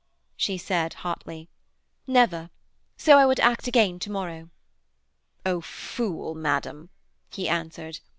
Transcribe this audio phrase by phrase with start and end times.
[0.35, 1.47] She said hotly:
[2.07, 2.49] 'Never.
[2.97, 4.49] So I would act again to morrow.'
[5.45, 6.89] 'Oh fool madam,'
[7.29, 7.99] he answered.